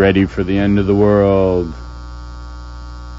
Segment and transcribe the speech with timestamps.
[0.00, 1.74] Ready for the end of the world?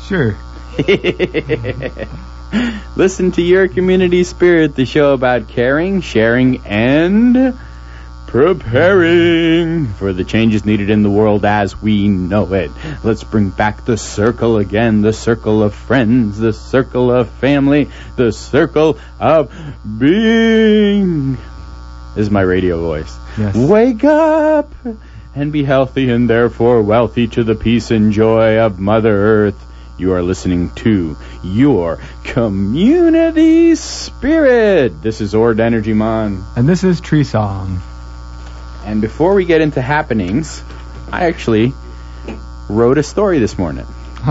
[0.07, 0.35] Sure.
[2.95, 7.55] Listen to Your Community Spirit, the show about caring, sharing, and
[8.25, 12.71] preparing for the changes needed in the world as we know it.
[13.03, 18.31] Let's bring back the circle again, the circle of friends, the circle of family, the
[18.31, 19.53] circle of
[19.99, 21.35] being.
[22.15, 23.15] This is my radio voice.
[23.37, 23.55] Yes.
[23.55, 24.73] Wake up
[25.33, 29.65] and be healthy and therefore wealthy to the peace and joy of Mother Earth.
[29.97, 35.01] You are listening to your community spirit.
[35.01, 36.43] This is Ord Energy Mon.
[36.55, 37.79] And this is Tree Song.
[38.83, 40.63] And before we get into happenings,
[41.11, 41.73] I actually
[42.67, 43.85] wrote a story this morning.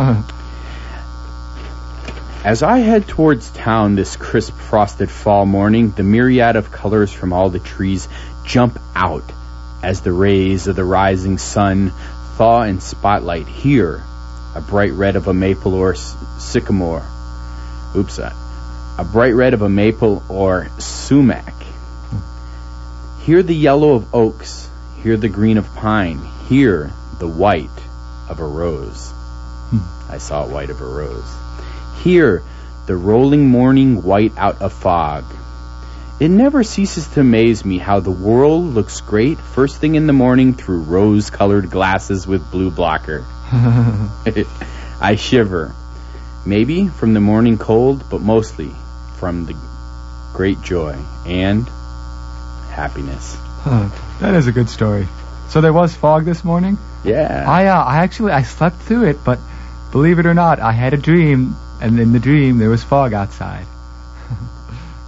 [2.43, 7.33] As I head towards town this crisp frosted fall morning, the myriad of colors from
[7.33, 8.09] all the trees
[8.45, 9.31] jump out
[9.83, 11.93] as the rays of the rising sun
[12.37, 14.03] thaw in spotlight here
[14.55, 17.05] a bright red of a maple or sycamore.
[17.95, 18.33] Oops, uh,
[18.99, 21.55] a bright red of a maple or sumac.
[23.23, 24.69] Here the yellow of oaks,
[25.03, 27.69] here the green of pine, here the white
[28.29, 29.13] of a rose.
[30.09, 31.33] I saw white of a rose.
[32.03, 32.43] Here
[32.87, 35.25] the rolling morning white out of fog.
[36.21, 40.13] It never ceases to amaze me how the world looks great first thing in the
[40.13, 43.25] morning through rose colored glasses with blue blocker.
[45.01, 45.75] I shiver.
[46.45, 48.71] Maybe from the morning cold, but mostly
[49.17, 49.57] from the
[50.35, 50.95] great joy
[51.25, 51.67] and
[52.69, 53.35] happiness.
[53.41, 53.89] Huh.
[54.21, 55.09] That is a good story.
[55.49, 56.77] So there was fog this morning?
[57.03, 57.47] Yeah.
[57.49, 59.39] I uh, I actually I slept through it, but
[59.91, 63.15] believe it or not, I had a dream, and in the dream there was fog
[63.15, 63.65] outside.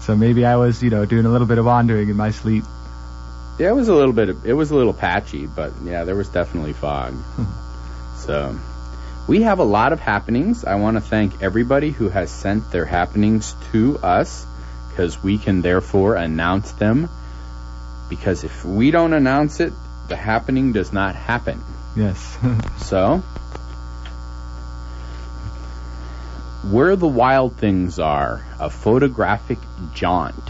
[0.03, 2.65] So maybe I was, you know, doing a little bit of wandering in my sleep.
[3.59, 4.29] Yeah, it was a little bit.
[4.31, 7.15] Of, it was a little patchy, but yeah, there was definitely fog.
[8.17, 8.59] so,
[9.29, 10.65] we have a lot of happenings.
[10.65, 14.45] I want to thank everybody who has sent their happenings to us,
[14.89, 17.09] because we can therefore announce them.
[18.09, 19.73] Because if we don't announce it,
[20.09, 21.63] the happening does not happen.
[21.97, 22.39] Yes.
[22.79, 23.23] So,
[26.71, 29.59] Where the Wild Things Are, a photographic
[29.95, 30.45] jaunt.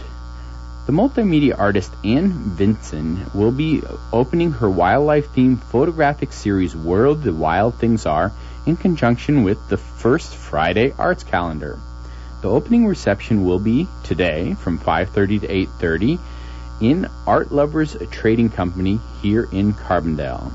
[0.85, 3.81] The multimedia artist Ann Vinson will be
[4.11, 8.31] opening her wildlife themed photographic series Where the Wild Things Are
[8.67, 11.79] in conjunction with the First Friday Arts Calendar.
[12.43, 16.19] The opening reception will be today from 5:30 to 8:30
[16.79, 20.51] in Art Lovers Trading Company here in Carbondale.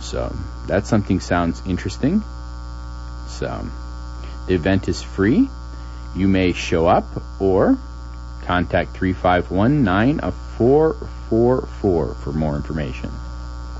[0.00, 0.36] So,
[0.66, 2.22] that something sounds interesting.
[3.40, 3.66] So,
[4.46, 5.48] the event is free.
[6.14, 7.06] You may show up
[7.40, 7.78] or
[8.42, 10.20] contact 351-9444
[10.60, 13.10] uh, for more information.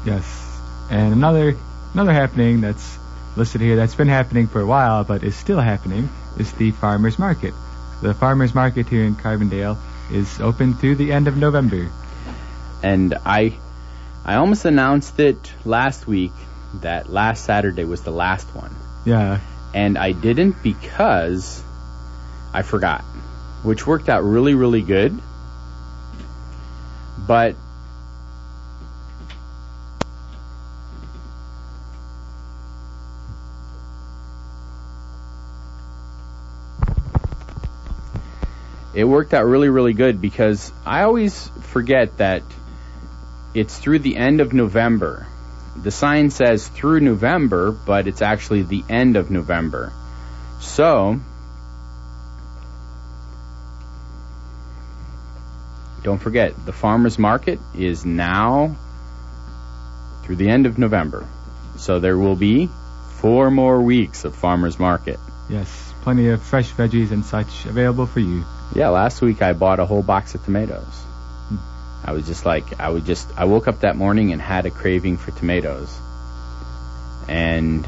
[0.06, 0.46] yes.
[0.90, 1.56] And another
[1.92, 2.98] another happening that's
[3.36, 6.08] listed here that's been happening for a while but is still happening
[6.38, 7.52] is the farmers market.
[8.00, 9.76] The farmers market here in Carbondale
[10.10, 11.90] is open through the end of November.
[12.82, 13.58] And I
[14.24, 16.32] I almost announced it last week
[16.80, 18.74] that last Saturday was the last one.
[19.04, 19.40] Yeah.
[19.74, 21.62] And I didn't because
[22.52, 23.02] I forgot,
[23.62, 25.18] which worked out really, really good.
[27.26, 27.54] But
[38.94, 42.42] it worked out really, really good because I always forget that
[43.54, 45.26] it's through the end of November.
[45.76, 49.92] The sign says through November, but it's actually the end of November.
[50.60, 51.20] So,
[56.02, 58.76] don't forget, the farmer's market is now
[60.24, 61.26] through the end of November.
[61.76, 62.68] So there will be
[63.16, 65.18] four more weeks of farmer's market.
[65.48, 65.94] Yes.
[66.02, 68.44] Plenty of fresh veggies and such available for you.
[68.74, 71.04] Yeah, last week I bought a whole box of tomatoes.
[72.04, 74.70] I was just like, I would just, I woke up that morning and had a
[74.70, 75.94] craving for tomatoes.
[77.28, 77.86] And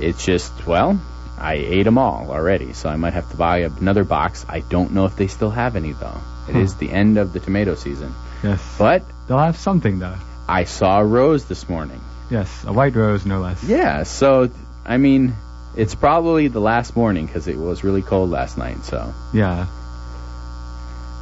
[0.00, 1.00] it's just, well,
[1.38, 4.46] I ate them all already, so I might have to buy another box.
[4.48, 6.20] I don't know if they still have any though.
[6.48, 6.58] It Huh.
[6.60, 8.14] is the end of the tomato season.
[8.42, 8.76] Yes.
[8.78, 10.16] But They'll have something though.
[10.48, 12.00] I saw a rose this morning.
[12.30, 13.62] Yes, a white rose no less.
[13.64, 14.50] Yeah, so,
[14.86, 15.34] I mean,
[15.76, 19.12] it's probably the last morning because it was really cold last night, so.
[19.34, 19.66] Yeah.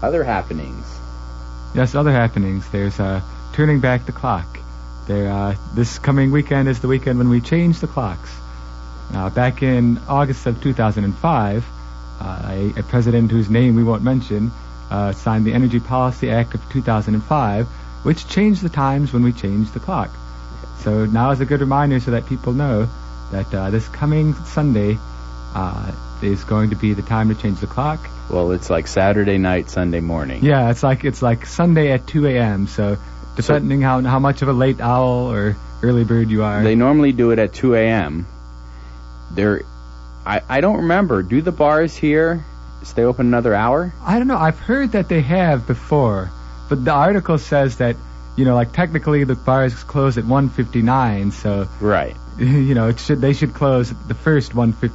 [0.03, 0.85] Other happenings.
[1.77, 2.67] Yes, other happenings.
[2.71, 3.21] There's uh,
[3.53, 4.47] turning back the clock.
[5.07, 8.35] There, uh, this coming weekend is the weekend when we change the clocks.
[9.13, 11.67] Uh, back in August of 2005,
[12.19, 14.51] uh, a, a president whose name we won't mention
[14.91, 17.67] uh, signed the Energy Policy Act of 2005,
[18.05, 20.09] which changed the times when we change the clock.
[20.79, 22.89] So now is a good reminder so that people know
[23.33, 24.97] that uh, this coming Sunday
[25.55, 28.01] uh, is going to be the time to change the clock.
[28.31, 30.45] Well, it's like Saturday night, Sunday morning.
[30.45, 32.67] Yeah, it's like it's like Sunday at 2 a.m.
[32.67, 32.99] So
[33.37, 36.63] depending how how much of a late owl or early bird you are.
[36.63, 38.27] They normally do it at 2 a.m.
[39.33, 39.63] They're,
[40.25, 41.23] I, I don't remember.
[41.23, 42.45] Do the bars here
[42.83, 43.93] stay open another hour?
[44.03, 44.39] I don't know.
[44.39, 46.31] I've heard that they have before,
[46.69, 47.97] but the article says that
[48.37, 52.17] you know, like technically the bars close at 1:59, so right.
[52.39, 54.91] You know, it should they should close the first 1:50.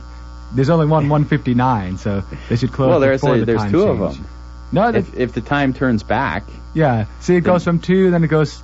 [0.54, 2.90] There's only one 159, so they should close.
[2.90, 4.02] Well, there's a, the there's time two change.
[4.02, 4.26] of them.
[4.74, 6.44] No, If, if the time turns back,
[6.74, 7.06] yeah.
[7.20, 8.62] See, it goes from two, then it goes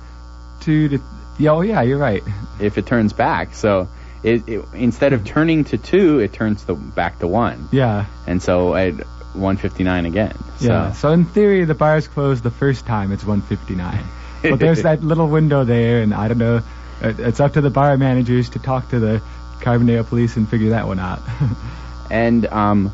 [0.60, 1.02] two to.
[1.38, 2.22] Yeah, oh yeah, you're right.
[2.60, 3.88] if it turns back, so
[4.22, 8.42] it, it instead of turning to two, it turns to back to one, Yeah, and
[8.42, 8.94] so at
[9.34, 10.36] 159 again.
[10.58, 10.66] So.
[10.66, 10.92] yeah.
[10.92, 14.04] So in theory, the bars close the first time it's 159.
[14.42, 16.62] but there's that little window there, and I don't know.
[17.00, 19.22] It's up to the bar managers to talk to the
[19.60, 21.20] Carbondale police and figure that one out.
[22.10, 22.92] and um,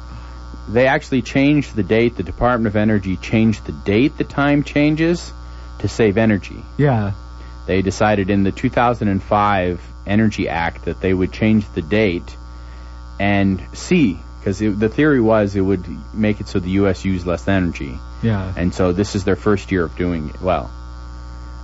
[0.69, 2.17] they actually changed the date.
[2.17, 5.33] The Department of Energy changed the date the time changes
[5.81, 6.65] to save energy.
[6.79, 7.13] yeah,
[7.67, 12.37] They decided in the 2005 Energy Act that they would change the date
[13.19, 17.05] and see, because the theory was it would make it so the U.S.
[17.05, 17.99] used less energy.
[18.23, 20.41] yeah, And so this is their first year of doing it.
[20.41, 20.71] Well,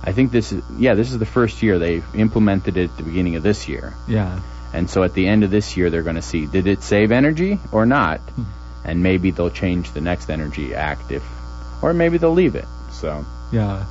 [0.03, 1.77] I think this is, yeah, this is the first year.
[1.77, 3.93] They implemented it at the beginning of this year.
[4.07, 4.39] yeah.
[4.73, 7.11] And so at the end of this year, they're going to see did it save
[7.11, 8.21] energy or not,
[8.85, 11.23] and maybe they'll change the next energy act if,
[11.81, 12.65] or maybe they'll leave it.
[12.91, 13.85] So Yeah.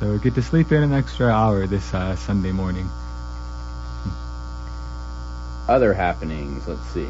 [0.00, 2.88] So get to sleep in an extra hour this uh, Sunday morning.
[5.68, 7.08] other happenings, let's see.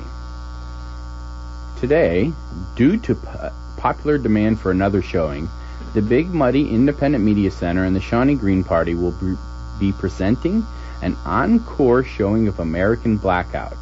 [1.80, 2.32] Today,
[2.74, 5.48] due to po- popular demand for another showing,
[5.94, 9.34] the Big Muddy Independent Media Center and the Shawnee Green Party will be,
[9.78, 10.64] be presenting
[11.02, 13.76] an encore showing of American Blackout.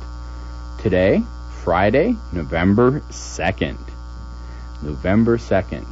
[0.81, 1.23] Today,
[1.63, 3.77] Friday, November 2nd.
[4.83, 5.87] November 2nd.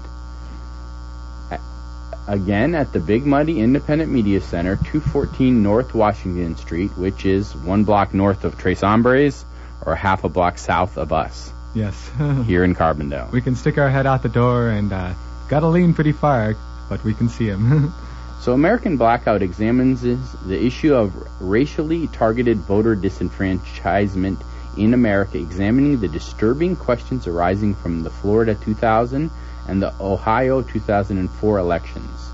[2.29, 7.83] Again at the Big Muddy Independent Media Center, 214 North Washington Street, which is one
[7.85, 9.45] block north of Tres Hombres
[9.85, 12.11] or half a block south of us Yes.
[12.47, 13.33] here in Carbondale.
[13.33, 15.15] we can stick our head out the door and uh,
[15.49, 16.55] gotta lean pretty far,
[16.89, 17.93] but we can see him.
[18.43, 24.43] So American Blackout examines the issue of racially targeted voter disenfranchisement
[24.77, 29.31] in America, examining the disturbing questions arising from the Florida 2000
[29.69, 32.31] and the Ohio 2004 elections.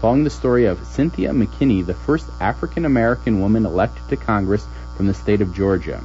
[0.00, 5.08] Following the story of Cynthia McKinney, the first African American woman elected to Congress from
[5.08, 6.00] the state of Georgia.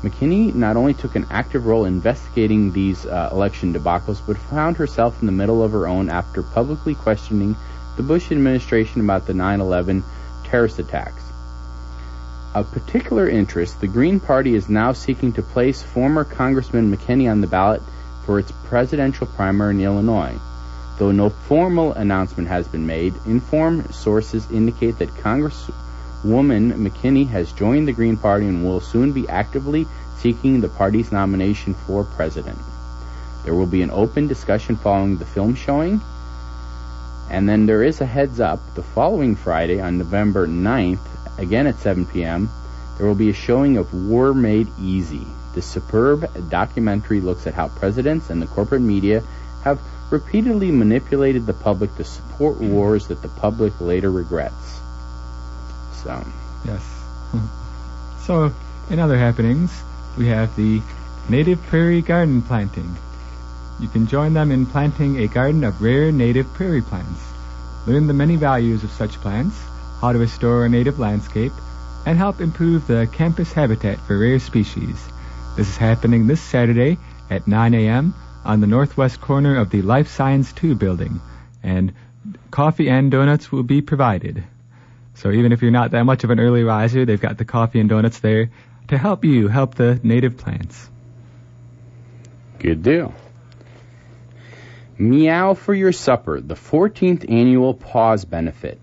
[0.00, 5.20] McKinney not only took an active role investigating these uh, election debacles, but found herself
[5.20, 7.54] in the middle of her own after publicly questioning
[7.96, 10.04] the Bush administration about the 9 11
[10.44, 11.22] terrorist attacks.
[12.54, 17.40] Of particular interest, the Green Party is now seeking to place former Congressman McKinney on
[17.40, 17.82] the ballot
[18.24, 20.38] for its presidential primary in Illinois.
[20.98, 27.88] Though no formal announcement has been made, informed sources indicate that Congresswoman McKinney has joined
[27.88, 32.58] the Green Party and will soon be actively seeking the party's nomination for president.
[33.44, 36.00] There will be an open discussion following the film showing,
[37.34, 41.04] and then there is a heads up the following Friday on November 9th,
[41.36, 42.48] again at 7 p.m.,
[42.96, 45.26] there will be a showing of War Made Easy.
[45.56, 49.24] The superb documentary looks at how presidents and the corporate media
[49.64, 54.78] have repeatedly manipulated the public to support wars that the public later regrets.
[56.04, 56.24] So,
[56.64, 57.04] yes.
[58.26, 58.54] so,
[58.90, 59.72] in other happenings,
[60.16, 60.80] we have the
[61.28, 62.96] native prairie garden planting.
[63.80, 67.20] You can join them in planting a garden of rare native prairie plants.
[67.86, 69.56] Learn the many values of such plants,
[70.00, 71.52] how to restore a native landscape,
[72.06, 75.08] and help improve the campus habitat for rare species.
[75.56, 76.98] This is happening this Saturday
[77.30, 78.14] at 9 a.m.
[78.44, 81.20] on the northwest corner of the Life Science 2 building,
[81.62, 81.92] and
[82.50, 84.44] coffee and donuts will be provided.
[85.14, 87.80] So even if you're not that much of an early riser, they've got the coffee
[87.80, 88.50] and donuts there
[88.88, 90.90] to help you help the native plants.
[92.58, 93.14] good deal.
[94.96, 98.80] Meow for Your Supper, the 14th annual Paws Benefit.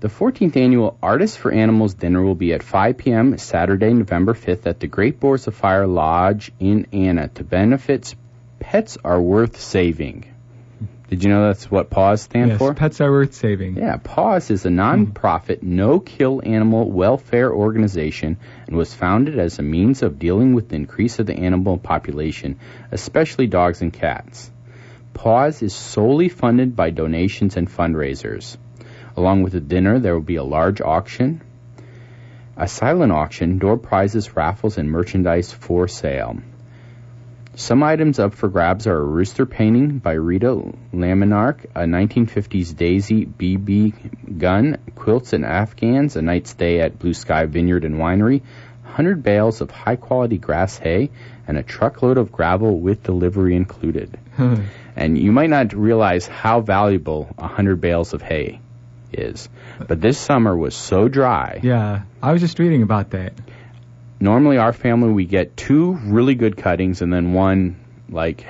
[0.00, 3.38] The 14th annual Artists for Animals dinner will be at 5 p.m.
[3.38, 8.16] Saturday, November 5th at the Great Boars of Fire Lodge in Anna to benefits
[8.58, 10.34] Pets Are Worth Saving.
[11.08, 12.74] Did you know that's what PAWS stand yes, for?
[12.74, 13.76] pets are worth saving.
[13.76, 18.36] Yeah, PAWS is a non-profit, no-kill animal welfare organization
[18.66, 22.58] and was founded as a means of dealing with the increase of the animal population,
[22.90, 24.50] especially dogs and cats.
[25.18, 28.56] PAWS is solely funded by donations and fundraisers.
[29.16, 31.42] Along with the dinner, there will be a large auction,
[32.56, 36.36] a silent auction, door prizes, raffles, and merchandise for sale.
[37.56, 40.54] Some items up for grabs are a rooster painting by Rita
[40.94, 47.46] Laminark, a 1950s Daisy BB gun, quilts and afghans, a night stay at Blue Sky
[47.46, 48.42] Vineyard and Winery,
[48.88, 51.10] 100 bales of high quality grass hay,
[51.46, 54.18] and a truckload of gravel with delivery included.
[54.36, 54.62] Hmm.
[54.94, 58.60] and you might not realize how valuable 100 bales of hay
[59.12, 59.48] is.
[59.86, 61.58] But this summer was so dry.
[61.62, 63.32] Yeah, I was just reading about that.
[64.20, 68.44] Normally, our family we get two really good cuttings and then one like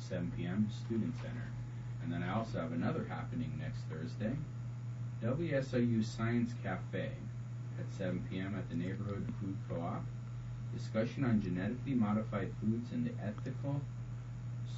[0.00, 1.52] 7 p.m., Student Center.
[2.02, 4.36] And then I also have another happening next Thursday,
[5.22, 7.10] WSOU Science Cafe
[7.78, 8.56] at 7 p.m.
[8.58, 10.04] at the Neighborhood Food Co-op.
[10.74, 13.80] Discussion on genetically modified foods and the ethical,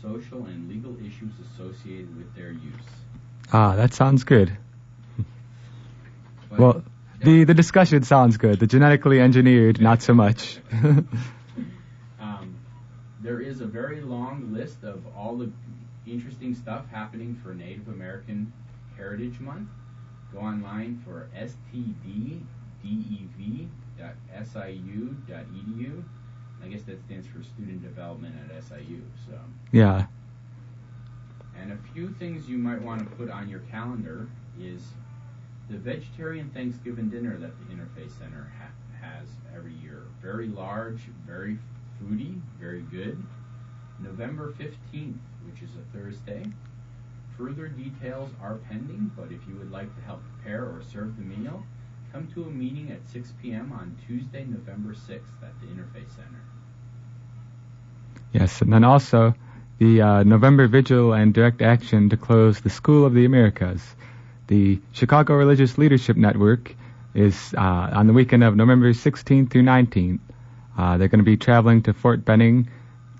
[0.02, 2.86] social, and legal issues associated with their use.
[3.52, 4.56] Ah, that sounds good.
[6.50, 6.84] But Well,
[7.22, 8.58] the, the discussion sounds good.
[8.58, 10.58] The genetically engineered, not so much.
[12.18, 12.56] Um,
[13.20, 15.50] there is a very long list of all the
[16.06, 18.52] interesting stuff happening for Native American
[18.96, 19.68] Heritage Month.
[20.32, 21.28] Go online for
[23.98, 26.02] stddev.siu.edu.
[26.62, 29.02] I guess that stands for Student Development at SIU.
[29.28, 29.38] So,
[29.72, 30.06] yeah.
[31.60, 34.28] and a few things you might want to put on your calendar
[34.60, 34.82] is
[35.68, 40.02] the vegetarian Thanksgiving dinner that the Interfaith Center ha- has every year.
[40.22, 41.58] Very large, very
[42.02, 43.22] foodie, very good.
[44.00, 46.44] November 15th, which is a Thursday.
[47.36, 51.22] Further details are pending, but if you would like to help prepare or serve the
[51.22, 51.62] meal,
[52.16, 53.72] come to a meeting at 6 p.m.
[53.72, 56.40] on Tuesday, November 6th at the Interfaith Center.
[58.32, 59.34] Yes, and then also
[59.76, 63.82] the uh, November vigil and direct action to close the School of the Americas.
[64.46, 66.74] The Chicago Religious Leadership Network
[67.12, 70.20] is uh, on the weekend of November 16th through 19th.
[70.78, 72.70] Uh, they're going to be traveling to Fort Benning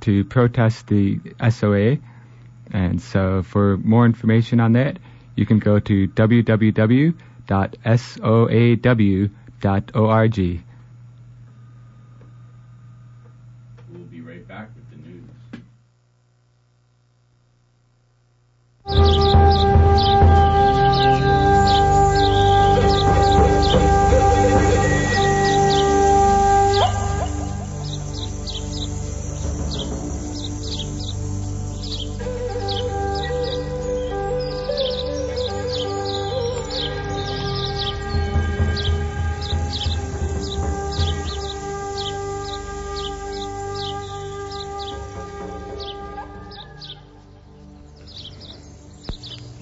[0.01, 1.99] to protest the SOA.
[2.71, 4.99] And so for more information on that,
[5.35, 6.07] you can go to
[7.47, 9.31] www.soaw.org.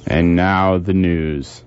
[0.07, 1.65] And now the news.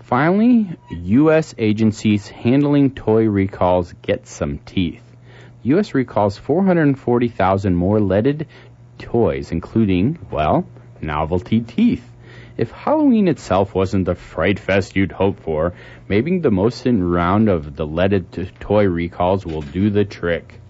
[0.00, 1.54] Finally, U.S.
[1.58, 5.02] agencies handling toy recalls get some teeth.
[5.64, 5.92] U.S.
[5.92, 8.46] recalls 440,000 more leaded
[8.98, 10.66] toys, including, well,
[11.00, 12.04] novelty teeth.
[12.56, 15.74] If Halloween itself wasn't the fright fest you'd hope for,
[16.08, 20.60] maybe the most in round of the leaded t- toy recalls will do the trick.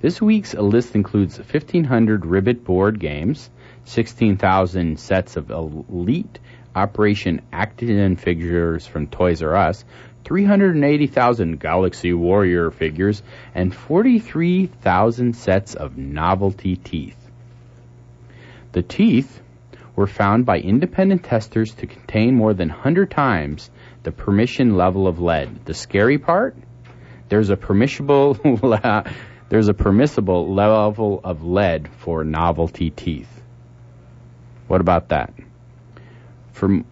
[0.00, 3.50] This week's list includes 1,500 ribbit board games,
[3.88, 6.38] 16,000 sets of elite
[6.78, 9.84] Operation action figures from Toys R Us,
[10.24, 13.20] 380,000 Galaxy Warrior figures,
[13.52, 17.16] and 43,000 sets of novelty teeth.
[18.70, 19.40] The teeth
[19.96, 23.70] were found by independent testers to contain more than 100 times
[24.04, 25.64] the permission level of lead.
[25.64, 26.56] The scary part?
[27.28, 28.34] There's a permissible
[29.48, 33.37] there's a permissible level of lead for novelty teeth.
[34.68, 35.32] What about that?
[36.52, 36.84] From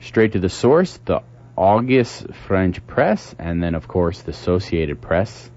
[0.00, 1.22] straight to the source, the
[1.56, 5.50] Agence France Presse, and then of course the Associated Press.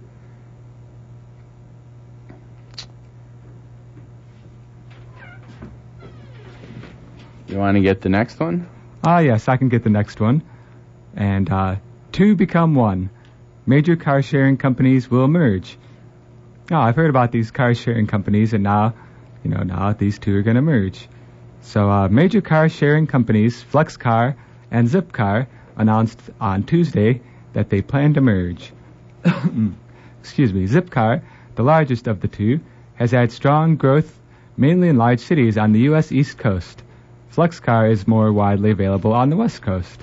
[7.48, 8.70] You want to get the next one?
[9.04, 10.44] Ah, yes, I can get the next one.
[11.16, 11.78] And uh,
[12.12, 13.10] two become one.
[13.66, 15.78] Major car sharing companies will merge.
[16.70, 18.94] Oh, I've heard about these car sharing companies, and now,
[19.44, 21.08] you know, now these two are going to merge.
[21.68, 24.38] So, uh, major car sharing companies, Flexcar
[24.72, 27.20] and Zipcar, announced on Tuesday
[27.52, 28.72] that they plan to merge.
[30.22, 31.22] Excuse me, Zipcar,
[31.56, 32.62] the largest of the two,
[32.96, 34.18] has had strong growth
[34.56, 36.14] mainly in large cities on the U.S.
[36.14, 36.84] East Coast.
[37.36, 40.02] FlexCar is more widely available on the West Coast.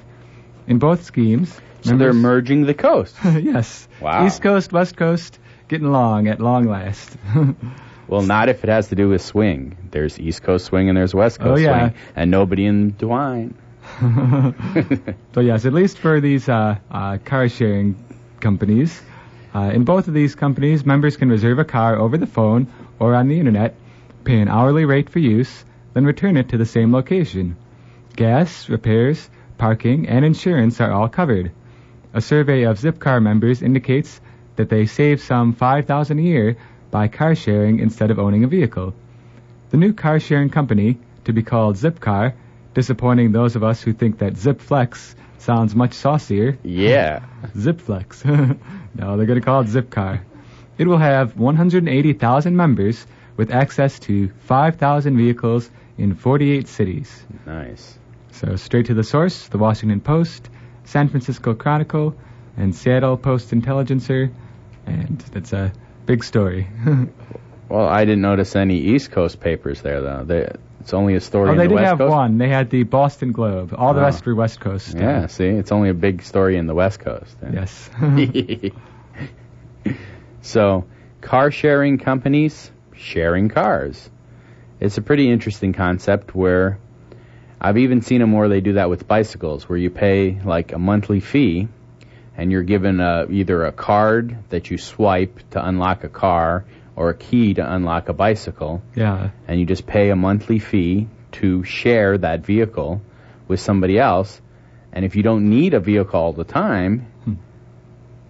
[0.66, 3.16] In both schemes, so they're merging the coast.
[3.24, 3.88] yes.
[4.02, 4.26] Wow.
[4.26, 7.16] East Coast, West Coast, getting along at long last.
[8.08, 9.76] well, not if it has to do with swing.
[9.90, 11.88] There's East Coast swing and there's West Coast oh, yeah.
[11.88, 13.54] swing, and nobody in DeWine.
[15.34, 17.96] so yes, at least for these uh, uh, car sharing
[18.40, 19.00] companies,
[19.54, 22.66] uh, in both of these companies, members can reserve a car over the phone
[22.98, 23.76] or on the internet,
[24.24, 27.56] pay an hourly rate for use, then return it to the same location.
[28.16, 31.52] Gas, repairs, parking, and insurance are all covered.
[32.12, 34.20] A survey of Zipcar members indicates
[34.56, 36.56] that they save some 5000 a year
[36.94, 38.94] by car sharing instead of owning a vehicle.
[39.70, 42.34] The new car sharing company, to be called Zipcar,
[42.72, 46.56] disappointing those of us who think that Zipflex sounds much saucier.
[46.62, 47.24] Yeah.
[47.56, 48.24] Zipflex.
[48.94, 50.20] no, they're going to call it Zipcar.
[50.78, 53.04] It will have 180,000 members
[53.36, 57.26] with access to 5,000 vehicles in 48 cities.
[57.44, 57.98] Nice.
[58.30, 60.48] So straight to the source, the Washington Post,
[60.84, 62.14] San Francisco Chronicle,
[62.56, 64.30] and Seattle Post Intelligencer,
[64.86, 65.72] and it's a
[66.06, 66.66] big story.
[67.68, 70.24] well, I didn't notice any East Coast papers there though.
[70.24, 70.48] They,
[70.80, 71.50] it's only a story.
[71.50, 72.10] Oh, they the did West have Coast?
[72.10, 72.38] one.
[72.38, 73.74] They had the Boston Globe.
[73.76, 74.04] All the Oh.
[74.04, 74.94] rest were West Coast.
[74.96, 77.36] Yeah, see, it's only a big story in the West Coast.
[77.52, 77.90] Yes.
[80.42, 80.84] so,
[81.20, 84.10] car sharing companies sharing cars.
[84.80, 86.78] It's a pretty interesting concept where
[87.60, 90.78] I've even seen them where they do that with bicycles, where you pay like a
[90.78, 91.68] monthly fee
[92.36, 96.64] and you're given a, either a card that you swipe to unlock a car
[96.96, 99.30] or a key to unlock a bicycle, yeah.
[99.48, 103.02] and you just pay a monthly fee to share that vehicle
[103.48, 104.40] with somebody else.
[104.92, 107.34] And if you don't need a vehicle all the time, hmm.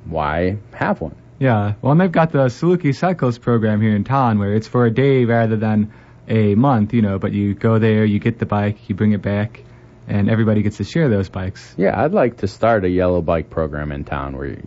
[0.07, 1.15] why have one?
[1.39, 1.75] Yeah.
[1.83, 4.91] Well, and they've got the Saluki Cycles program here in town where it's for a
[4.91, 5.93] day rather than
[6.27, 9.21] a month, you know, but you go there, you get the bike, you bring it
[9.21, 9.63] back,
[10.07, 11.75] and everybody gets to share those bikes.
[11.77, 14.67] Yeah, I'd like to start a yellow bike program in town where you,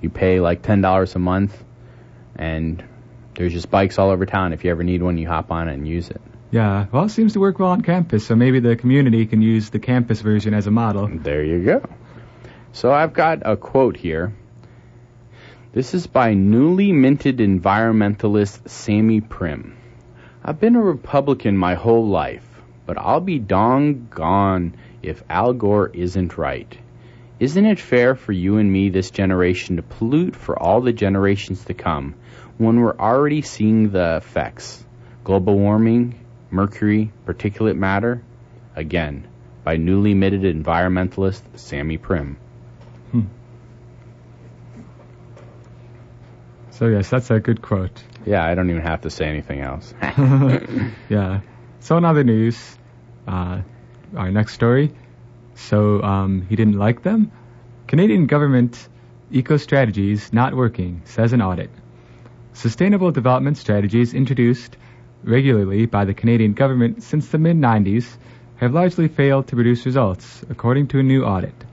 [0.00, 1.62] you pay like ten dollars a month,
[2.36, 2.82] and
[3.34, 4.52] there's just bikes all over town.
[4.52, 6.20] If you ever need one, you hop on it and use it.
[6.50, 6.86] Yeah.
[6.92, 9.80] Well, it seems to work well on campus, so maybe the community can use the
[9.80, 11.08] campus version as a model.
[11.08, 11.82] There you go.
[12.72, 14.34] So I've got a quote here.
[15.72, 19.76] This is by newly minted environmentalist Sammy Prim.
[20.44, 22.53] I've been a Republican my whole life,
[22.86, 26.76] but I'll be dong gone if Al Gore isn't right.
[27.40, 31.64] Isn't it fair for you and me, this generation, to pollute for all the generations
[31.64, 32.14] to come
[32.58, 34.84] when we're already seeing the effects?
[35.24, 36.20] Global warming,
[36.50, 38.22] mercury, particulate matter?
[38.76, 39.26] Again,
[39.64, 42.36] by newly minted environmentalist Sammy Prim.
[43.10, 43.22] Hmm.
[46.70, 48.02] So yes, that's a good quote.
[48.26, 49.92] Yeah, I don't even have to say anything else.
[51.08, 51.40] yeah.
[51.84, 52.78] So in other news,
[53.28, 53.60] uh,
[54.16, 54.94] our next story.
[55.54, 57.30] So um, he didn't like them.
[57.86, 58.88] Canadian government
[59.30, 61.68] eco strategies not working, says an audit.
[62.54, 64.78] Sustainable development strategies introduced
[65.24, 68.16] regularly by the Canadian government since the mid 90s
[68.56, 71.66] have largely failed to produce results, according to a new audit.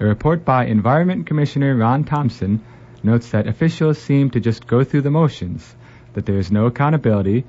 [0.00, 2.60] A report by Environment Commissioner Ron Thompson
[3.04, 5.76] notes that officials seem to just go through the motions,
[6.14, 7.44] that there is no accountability,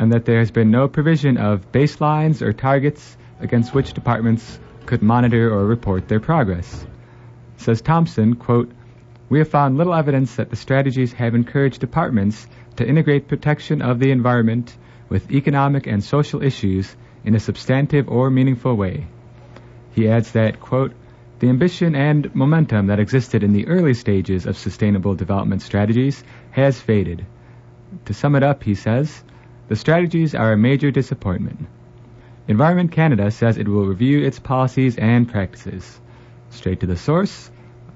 [0.00, 5.02] and that there has been no provision of baselines or targets against which departments could
[5.02, 6.86] monitor or report their progress.
[7.58, 8.72] Says Thompson, quote,
[9.28, 13.98] we have found little evidence that the strategies have encouraged departments to integrate protection of
[13.98, 14.74] the environment
[15.10, 19.06] with economic and social issues in a substantive or meaningful way.
[19.92, 20.94] He adds that, quote,
[21.40, 26.80] the ambition and momentum that existed in the early stages of sustainable development strategies has
[26.80, 27.26] faded.
[28.06, 29.22] To sum it up, he says,
[29.70, 31.68] the strategies are a major disappointment.
[32.48, 36.00] Environment Canada says it will review its policies and practices.
[36.50, 37.52] Straight to the source,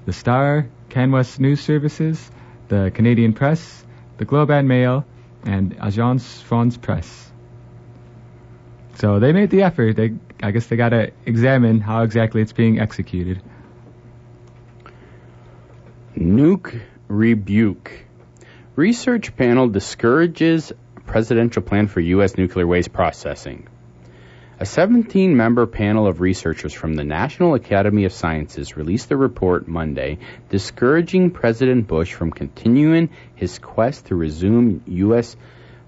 [0.06, 2.30] the Star, CanWest News Services,
[2.68, 3.84] the Canadian Press,
[4.18, 5.04] the Globe and Mail,
[5.42, 7.32] and Agence France Presse.
[9.00, 9.96] So they made the effort.
[9.96, 13.42] They, I guess they got to examine how exactly it's being executed.
[16.16, 17.90] Nuke rebuke.
[18.76, 20.72] Research panel discourages
[21.06, 22.36] presidential plan for U.S.
[22.36, 23.68] nuclear waste processing.
[24.60, 29.66] A 17 member panel of researchers from the National Academy of Sciences released a report
[29.66, 35.36] Monday discouraging President Bush from continuing his quest to resume U.S.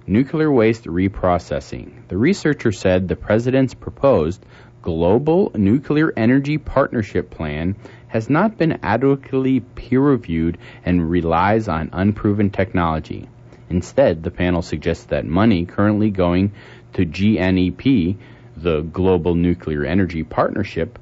[0.06, 2.08] nuclear waste reprocessing.
[2.08, 4.44] The researcher said the president's proposed
[4.82, 7.76] Global Nuclear Energy Partnership Plan
[8.08, 13.28] has not been adequately peer reviewed and relies on unproven technology.
[13.68, 16.52] Instead, the panel suggests that money currently going
[16.94, 18.16] to GNEP
[18.56, 20.98] the Global Nuclear Energy Partnership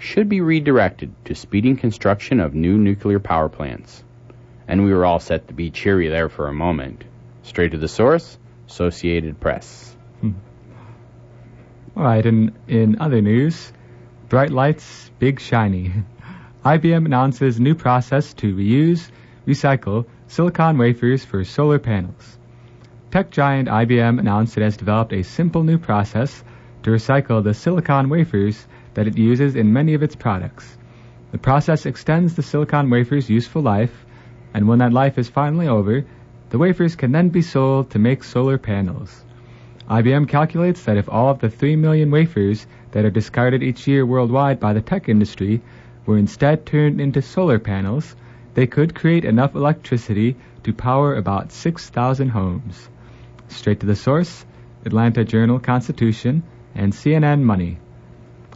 [0.00, 4.02] should be redirected to speeding construction of new nuclear power plants.
[4.66, 7.04] And we were all set to be cheery there for a moment.
[7.42, 9.94] Straight to the source, Associated Press.
[10.20, 10.32] Hmm.
[11.96, 13.72] All right, and in other news,
[14.28, 15.92] bright lights, big shiny.
[16.64, 19.10] IBM announces new process to reuse,
[19.46, 22.38] recycle silicon wafers for solar panels.
[23.10, 26.44] Tech giant IBM announced it has developed a simple new process
[26.84, 30.78] to recycle the silicon wafers that it uses in many of its products.
[31.32, 34.06] The process extends the silicon wafer's useful life,
[34.54, 36.04] and when that life is finally over,
[36.50, 39.24] the wafers can then be sold to make solar panels.
[39.88, 44.06] IBM calculates that if all of the 3 million wafers that are discarded each year
[44.06, 45.60] worldwide by the tech industry
[46.06, 48.14] were instead turned into solar panels,
[48.54, 52.88] they could create enough electricity to power about 6,000 homes.
[53.48, 54.44] Straight to the source,
[54.84, 56.42] Atlanta Journal Constitution,
[56.74, 57.78] and CNN money.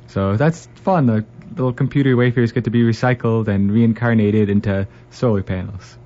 [0.09, 1.07] So that's fun.
[1.07, 5.97] The little computer wafers get to be recycled and reincarnated into solar panels.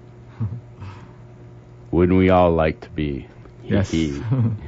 [1.91, 3.29] Wouldn't we all like to be?
[3.65, 3.95] Yes.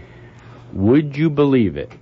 [0.72, 1.92] Would you believe it?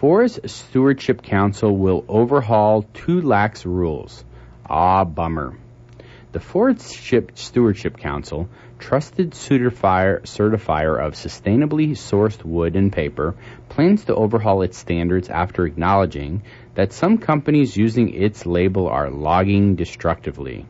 [0.00, 4.24] Forest Stewardship Council will overhaul two lax rules.
[4.68, 5.56] Ah, bummer.
[6.32, 6.98] The Forest
[7.34, 8.48] Stewardship Council
[8.78, 13.34] trusted certifier, certifier of sustainably sourced wood and paper,
[13.68, 16.42] plans to overhaul its standards after acknowledging
[16.74, 20.64] that some companies using its label are logging destructively.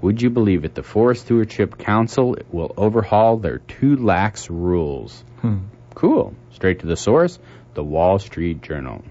[0.00, 0.74] Would you believe it?
[0.74, 5.24] The Forest Stewardship Council will overhaul their too lax rules.
[5.40, 5.58] Hmm.
[5.94, 6.34] Cool.
[6.52, 7.38] Straight to the source,
[7.74, 9.02] the Wall Street Journal.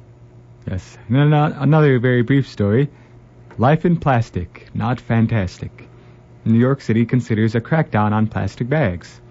[0.69, 0.97] Yes.
[1.09, 2.89] Another very brief story.
[3.57, 5.87] Life in plastic, not fantastic.
[6.43, 9.21] New York City considers a crackdown on plastic bags.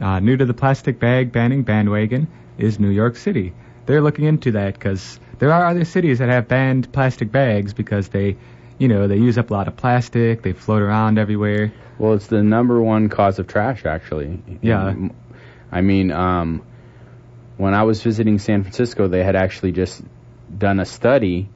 [0.00, 2.26] Uh, new to the plastic bag banning bandwagon
[2.58, 3.52] is New York City.
[3.86, 8.08] They're looking into that because there are other cities that have banned plastic bags because
[8.08, 8.36] they,
[8.78, 10.42] you know, they use up a lot of plastic.
[10.42, 11.72] They float around everywhere.
[11.98, 14.42] Well, it's the number one cause of trash, actually.
[14.60, 14.94] Yeah.
[15.70, 16.64] I mean, um,
[17.58, 20.02] when I was visiting San Francisco, they had actually just
[20.56, 21.48] done a study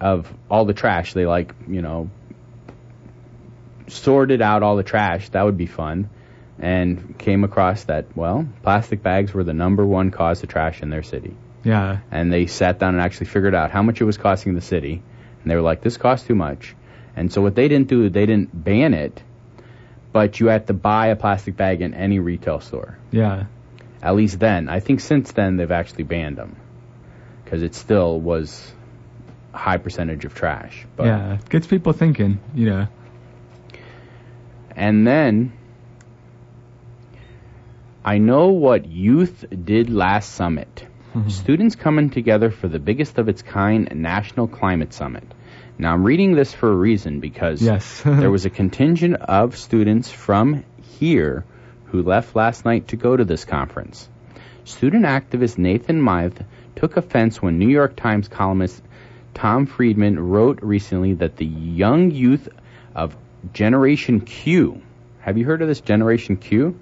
[0.00, 1.12] of all the trash.
[1.12, 2.10] They like, you know,
[3.88, 5.28] sorted out all the trash.
[5.30, 6.10] That would be fun.
[6.60, 10.90] And came across that, well, plastic bags were the number one cause of trash in
[10.90, 11.36] their city.
[11.62, 11.98] Yeah.
[12.10, 15.02] And they sat down and actually figured out how much it was costing the city.
[15.42, 16.74] And they were like, this costs too much.
[17.14, 19.22] And so what they didn't do, they didn't ban it,
[20.12, 22.98] but you had to buy a plastic bag in any retail store.
[23.12, 23.46] Yeah.
[24.02, 24.68] At least then.
[24.68, 26.56] I think since then they've actually banned them.
[27.44, 28.72] Because it still was
[29.58, 30.86] high percentage of trash.
[30.96, 32.88] But yeah, it gets people thinking, you know.
[34.74, 35.52] And then
[38.04, 40.86] I know what youth did last summit.
[41.14, 41.28] Mm-hmm.
[41.30, 45.24] Students coming together for the biggest of its kind National Climate Summit.
[45.78, 48.02] Now I'm reading this for a reason because yes.
[48.04, 50.64] there was a contingent of students from
[50.98, 51.44] here
[51.86, 54.08] who left last night to go to this conference.
[54.64, 56.44] Student activist Nathan Wyeth
[56.76, 58.82] took offense when New York Times columnist
[59.34, 62.48] Tom Friedman wrote recently that the young youth
[62.94, 63.16] of
[63.52, 64.82] Generation Q,
[65.20, 66.78] have you heard of this Generation Q?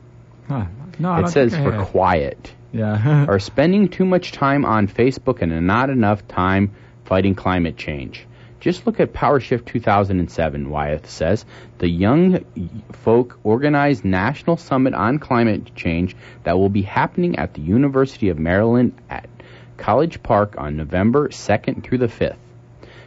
[0.48, 0.66] Huh.
[0.98, 2.54] No, it says for quiet.
[2.72, 3.26] Yeah.
[3.28, 6.72] are spending too much time on Facebook and not enough time
[7.04, 8.26] fighting climate change.
[8.60, 11.44] Just look at PowerShift 2007, Wyeth says.
[11.78, 12.44] The young
[12.92, 18.38] folk organized national summit on climate change that will be happening at the University of
[18.38, 19.28] Maryland at
[19.76, 22.36] College Park on November 2nd through the 5th.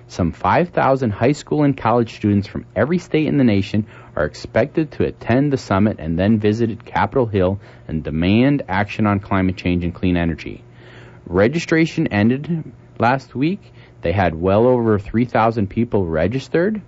[0.07, 4.91] Some 5,000 high school and college students from every state in the nation are expected
[4.93, 9.83] to attend the summit and then visit Capitol Hill and demand action on climate change
[9.83, 10.63] and clean energy.
[11.27, 13.61] Registration ended last week.
[14.01, 16.81] They had well over 3,000 people registered,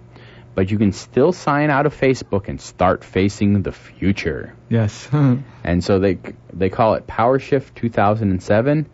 [0.56, 4.56] but you can still sign out of Facebook and start facing the future.
[4.70, 5.08] yes.
[5.64, 6.18] And so they
[6.52, 8.90] they call it PowerShift 2007,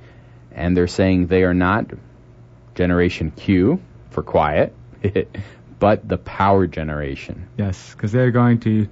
[0.57, 1.85] and they're saying they are not
[2.75, 4.75] Generation Q for quiet,
[5.79, 7.47] but the power generation.
[7.57, 8.87] yes, because they're going to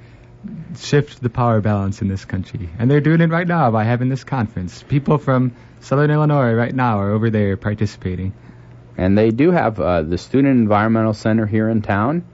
[0.77, 4.09] shift the power balance in this country, and they're doing it right now by having
[4.09, 4.83] this conference.
[4.83, 8.33] People from Southern Illinois right now are over there participating.
[8.97, 12.25] And they do have uh, the Student Environmental Center here in town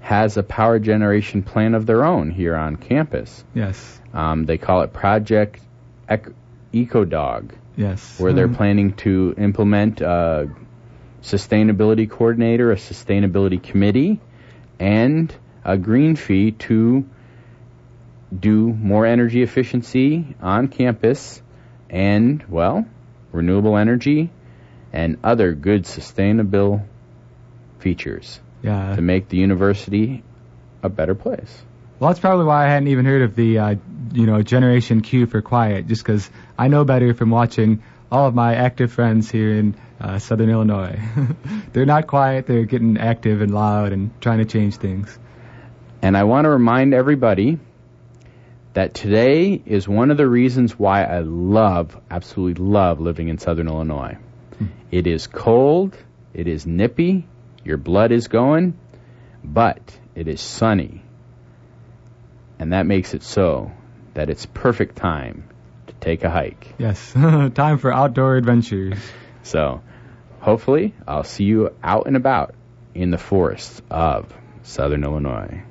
[0.00, 3.44] has a power generation plan of their own here on campus.
[3.54, 4.00] Yes.
[4.12, 5.60] Um, they call it Project
[6.08, 6.32] Ec-
[6.72, 7.52] EcoDog.
[7.80, 8.20] Yes.
[8.20, 8.56] where they're Mhm.
[8.56, 10.48] planning to implement a
[11.22, 14.20] sustainability coordinator, a sustainability committee,
[14.78, 17.04] and a green fee to
[18.38, 21.42] do more energy efficiency on campus
[21.88, 22.84] and, well,
[23.32, 24.30] renewable energy
[24.92, 26.82] and other good sustainable
[27.78, 28.94] features Yeah.
[28.94, 30.22] to make the university
[30.82, 31.64] a better place.
[32.00, 33.74] Well, that's probably why I hadn't even heard of the, uh,
[34.14, 38.34] you know, Generation Q for quiet, just because I know better from watching all of
[38.34, 40.98] my active friends here in uh, Southern Illinois.
[41.74, 45.18] they're not quiet; they're getting active and loud and trying to change things.
[46.00, 47.58] And I want to remind everybody
[48.72, 53.68] that today is one of the reasons why I love, absolutely love living in Southern
[53.68, 54.16] Illinois.
[54.90, 55.98] It is cold,
[56.32, 57.28] it is nippy,
[57.62, 58.78] your blood is going,
[59.44, 61.02] but it is sunny.
[62.60, 63.72] And that makes it so
[64.12, 65.48] that it's perfect time
[65.86, 66.74] to take a hike.
[66.78, 67.12] Yes,
[67.54, 68.98] time for outdoor adventures.
[69.42, 69.82] So,
[70.40, 72.54] hopefully, I'll see you out and about
[72.94, 75.62] in the forests of Southern Illinois.